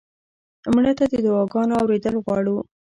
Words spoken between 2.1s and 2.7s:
غواړو